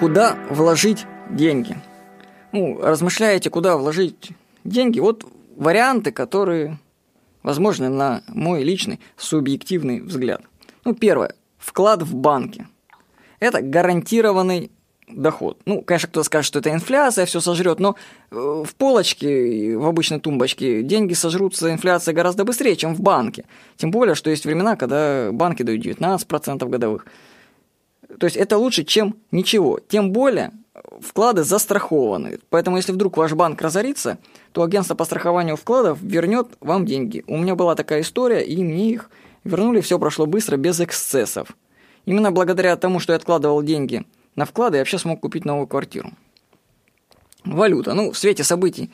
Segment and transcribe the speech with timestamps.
[0.00, 1.76] Куда вложить деньги?
[2.52, 4.30] Ну, размышляете, куда вложить
[4.64, 4.98] деньги?
[4.98, 5.26] Вот
[5.56, 6.78] варианты, которые
[7.42, 10.40] возможны на мой личный субъективный взгляд.
[10.86, 11.34] Ну, первое.
[11.58, 12.66] Вклад в банки.
[13.40, 14.70] Это гарантированный
[15.06, 15.58] доход.
[15.66, 17.94] Ну, конечно, кто-то скажет, что это инфляция, все сожрет, но
[18.30, 18.36] э,
[18.66, 23.44] в полочке, в обычной тумбочке деньги сожрутся инфляция гораздо быстрее, чем в банке.
[23.76, 27.04] Тем более, что есть времена, когда банки дают 19% годовых.
[28.18, 29.78] То есть это лучше, чем ничего.
[29.88, 30.52] Тем более
[31.00, 32.38] вклады застрахованы.
[32.48, 34.18] Поэтому если вдруг ваш банк разорится,
[34.52, 37.24] то агентство по страхованию вкладов вернет вам деньги.
[37.26, 39.10] У меня была такая история, и мне их
[39.44, 41.56] вернули, все прошло быстро, без эксцессов.
[42.06, 44.04] Именно благодаря тому, что я откладывал деньги
[44.36, 46.12] на вклады, я вообще смог купить новую квартиру.
[47.44, 47.94] Валюта.
[47.94, 48.90] Ну, в свете событий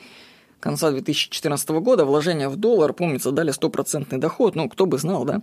[0.59, 4.55] конца 2014 года вложения в доллар, помнится, дали стопроцентный доход.
[4.55, 5.41] Ну, кто бы знал, да?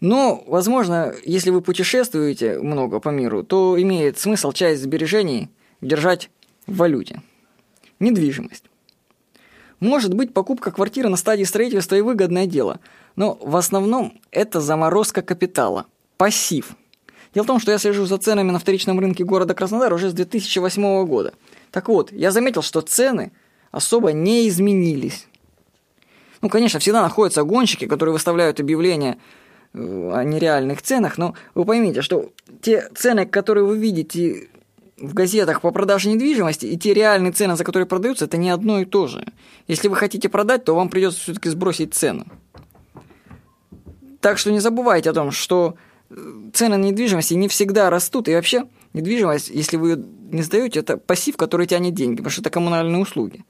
[0.00, 5.48] Но, возможно, если вы путешествуете много по миру, то имеет смысл часть сбережений
[5.80, 6.30] держать
[6.66, 7.22] в валюте.
[7.98, 8.64] Недвижимость.
[9.80, 12.80] Может быть, покупка квартиры на стадии строительства и выгодное дело,
[13.14, 16.76] но в основном это заморозка капитала, пассив.
[17.34, 20.14] Дело в том, что я слежу за ценами на вторичном рынке города Краснодар уже с
[20.14, 21.34] 2008 года.
[21.70, 23.32] Так вот, я заметил, что цены
[23.70, 25.26] особо не изменились.
[26.40, 29.18] Ну, конечно, всегда находятся гонщики, которые выставляют объявления
[29.76, 32.30] о нереальных ценах, но вы поймите, что
[32.62, 34.48] те цены, которые вы видите
[34.96, 38.80] в газетах по продаже недвижимости, и те реальные цены, за которые продаются, это не одно
[38.80, 39.26] и то же.
[39.68, 42.26] Если вы хотите продать, то вам придется все-таки сбросить цену.
[44.20, 45.76] Так что не забывайте о том, что
[46.08, 46.14] э,
[46.54, 51.36] цены на недвижимости не всегда растут, и вообще недвижимость, если вы не сдаете, это пассив,
[51.36, 53.44] который тянет деньги, потому что это коммунальные услуги.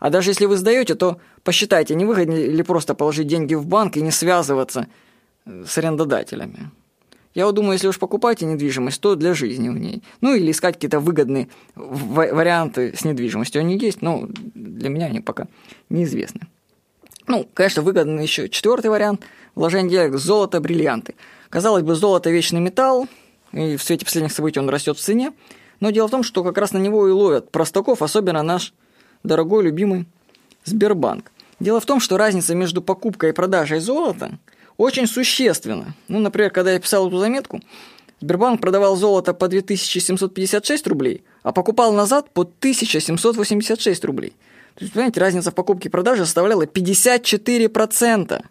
[0.00, 3.98] А даже если вы сдаете, то посчитайте, не выгоднее ли просто положить деньги в банк
[3.98, 4.86] и не связываться–
[5.66, 6.70] с арендодателями.
[7.34, 10.02] Я вот думаю, если уж покупаете недвижимость, то для жизни в ней.
[10.20, 13.60] Ну, или искать какие-то выгодные варианты с недвижимостью.
[13.60, 15.46] Они есть, но для меня они пока
[15.88, 16.48] неизвестны.
[17.26, 19.22] Ну, конечно, выгодный еще четвертый вариант–
[19.54, 21.14] вложение денег в золото, бриллианты.
[21.50, 23.06] Казалось бы, золото– вечный металл,
[23.52, 25.32] и в свете последних событий он растет в цене.
[25.80, 28.72] Но дело в том, что как раз на него и ловят простаков, особенно наш
[29.22, 30.06] дорогой, любимый
[30.64, 31.30] Сбербанк.
[31.60, 34.38] Дело в том, что разница между покупкой и продажей золота–
[34.78, 35.94] очень существенно.
[36.08, 37.60] Ну, например, когда я писал эту заметку,
[38.20, 44.32] Сбербанк продавал золото по 2756 рублей, а покупал назад по 1786 рублей.
[44.74, 48.44] То есть, понимаете, разница в покупке и продаже составляла 54%.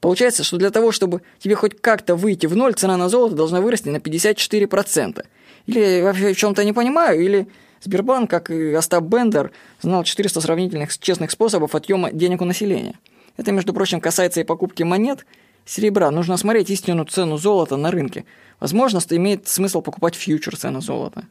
[0.00, 3.60] Получается, что для того, чтобы тебе хоть как-то выйти в ноль, цена на золото должна
[3.60, 5.24] вырасти на 54%.
[5.66, 7.48] Или я вообще в чем-то не понимаю, или
[7.80, 9.50] Сбербанк, как и Остап Бендер,
[9.80, 12.98] знал 400 сравнительных честных способов отъема денег у населения.
[13.36, 15.26] Это, между прочим, касается и покупки монет,
[15.64, 16.10] серебра.
[16.10, 18.24] Нужно смотреть истинную цену золота на рынке.
[18.60, 21.24] Возможно, имеет смысл покупать фьючер цены золота.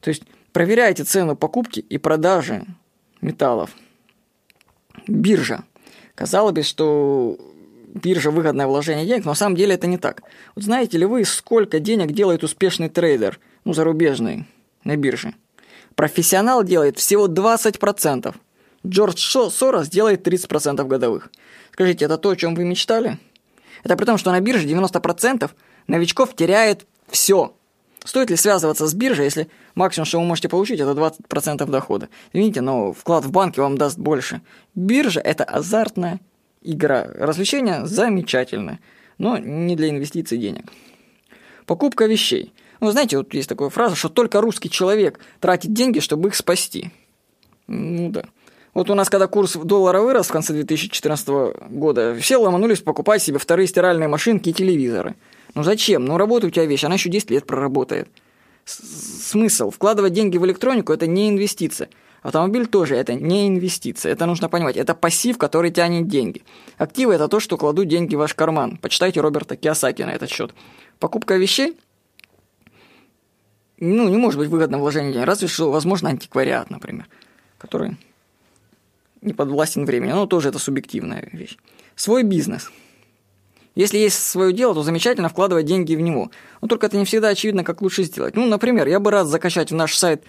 [0.00, 0.22] То есть
[0.52, 2.64] проверяйте цену покупки и продажи
[3.20, 3.70] металлов.
[5.06, 5.64] Биржа.
[6.14, 7.36] Казалось бы, что
[7.94, 10.22] биржа выгодное вложение денег, но на самом деле это не так.
[10.54, 14.46] Вот знаете ли вы, сколько денег делает успешный трейдер, ну, зарубежный,
[14.84, 15.34] на бирже?
[15.94, 18.34] Профессионал делает всего 20%.
[18.86, 19.18] Джордж
[19.50, 21.30] Сорос делает 30% годовых.
[21.72, 23.18] Скажите, это то, о чем вы мечтали?
[23.82, 25.50] Это при том, что на бирже 90%
[25.86, 27.54] новичков теряет все.
[28.04, 32.08] Стоит ли связываться с биржей, если максимум, что вы можете получить, это 20% дохода?
[32.34, 34.42] Видите, но вклад в банке вам даст больше.
[34.74, 36.20] Биржа– это азартная
[36.60, 37.04] игра.
[37.14, 38.80] Развлечение замечательное,
[39.16, 40.70] но не для инвестиций денег.
[41.64, 42.52] Покупка вещей.
[42.80, 46.90] Ну, знаете, вот есть такая фраза, что только русский человек тратит деньги, чтобы их спасти.
[47.66, 48.24] Ну да.
[48.74, 51.28] Вот у нас, когда курс доллара вырос в конце 2014
[51.70, 55.14] года, все ломанулись покупать себе вторые стиральные машинки и телевизоры.
[55.54, 56.04] Ну зачем?
[56.04, 58.08] Ну работает у тебя вещь, она еще 10 лет проработает.
[58.64, 59.70] Смысл?
[59.70, 61.88] Вкладывать деньги в электронику– это не инвестиция.
[62.22, 64.12] Автомобиль тоже это не инвестиция.
[64.12, 64.76] Это нужно понимать.
[64.76, 66.42] Это пассив, который тянет деньги.
[66.78, 68.78] Активы– это то, что кладут деньги в ваш карман.
[68.78, 70.54] Почитайте Роберта Киосаки на этот счет.
[70.98, 71.76] Покупка вещей
[73.78, 77.06] ну, не может быть выгодным вложением разве что, возможно, антиквариат, например,
[77.58, 77.96] который
[79.24, 81.56] не подвластен времени, но тоже это субъективная вещь.
[81.96, 82.70] Свой бизнес.
[83.74, 86.30] Если есть свое дело, то замечательно вкладывать деньги в него.
[86.60, 88.36] Но только это не всегда очевидно, как лучше сделать.
[88.36, 90.24] Ну, например, я бы рад закачать в наш сайт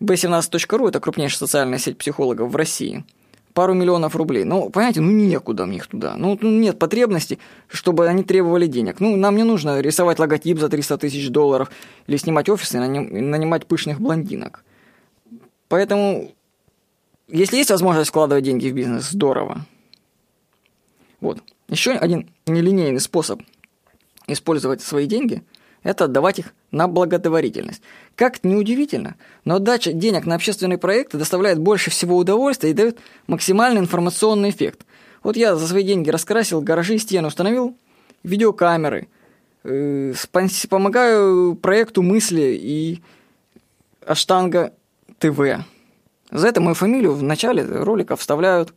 [0.00, 3.04] b17.ru, это крупнейшая социальная сеть психологов в России,
[3.52, 4.44] пару миллионов рублей.
[4.44, 6.16] Но, понимаете, ну некуда мне их туда.
[6.16, 7.38] Ну, ну, нет потребности,
[7.68, 9.00] чтобы они требовали денег.
[9.00, 11.70] Ну, нам не нужно рисовать логотип за 300 тысяч долларов
[12.06, 14.64] или снимать офисы и нанимать пышных блондинок.
[15.68, 16.32] Поэтому
[17.28, 19.64] если есть возможность вкладывать деньги в бизнес, здорово.
[21.20, 21.42] Вот.
[21.68, 23.42] Еще один нелинейный способ
[24.26, 25.42] использовать свои деньги–
[25.82, 27.80] это отдавать их на благотворительность.
[28.16, 29.14] Как неудивительно,
[29.44, 34.84] но отдача денег на общественные проекты доставляет больше всего удовольствия и дает максимальный информационный эффект.
[35.22, 37.76] Вот я за свои деньги раскрасил гаражи и стены, установил
[38.24, 39.08] видеокамеры,
[39.62, 40.12] э,
[40.68, 43.00] помогаю проекту «Мысли» и
[44.04, 44.72] «Аштанга
[45.18, 45.64] ТВ».
[46.30, 48.74] За это мою фамилию в начале ролика вставляют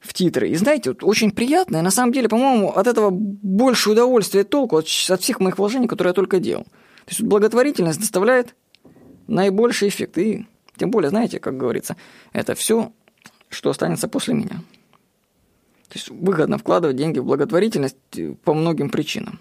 [0.00, 0.48] в титры.
[0.48, 4.44] И знаете, вот, очень приятно, и на самом деле, по-моему, от этого больше удовольствия и
[4.44, 6.64] толку от, от всех моих вложений, которые я только делал.
[6.64, 8.54] То есть благотворительность доставляет
[9.28, 10.18] наибольший эффект.
[10.18, 10.46] И
[10.76, 11.96] тем более, знаете, как говорится,
[12.32, 12.92] это все,
[13.48, 14.62] что останется после меня.
[15.88, 19.40] То есть выгодно вкладывать деньги в благотворительность э, по многим причинам.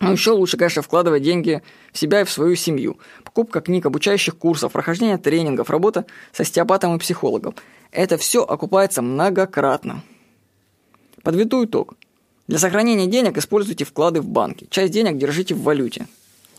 [0.00, 1.62] Но еще лучше, конечно, вкладывать деньги
[1.92, 2.98] в себя и в свою семью.
[3.22, 7.54] Покупка книг, обучающих курсов, прохождение тренингов, работа с остеопатом и психологом.
[7.92, 10.02] Это все окупается многократно.
[11.22, 11.94] Подведу итог.
[12.48, 14.66] Для сохранения денег используйте вклады в банке.
[14.70, 16.06] Часть денег держите в валюте.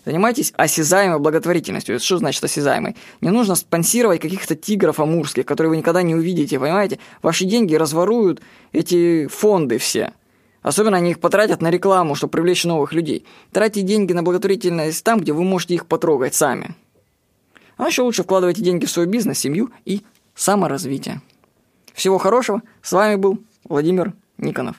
[0.05, 1.95] Занимайтесь осязаемой благотворительностью.
[1.95, 2.95] Это что значит осязаемой?
[3.21, 6.99] Не нужно спонсировать каких-то тигров амурских, которые вы никогда не увидите, понимаете?
[7.21, 8.41] Ваши деньги разворуют
[8.71, 10.13] эти фонды все.
[10.61, 13.25] Особенно они их потратят на рекламу, чтобы привлечь новых людей.
[13.51, 16.75] Тратьте деньги на благотворительность там, где вы можете их потрогать сами.
[17.77, 20.03] А еще лучше вкладывайте деньги в свой бизнес, семью и
[20.35, 21.21] саморазвитие.
[21.93, 22.61] Всего хорошего.
[22.81, 24.75] С вами был Владимир Никонов.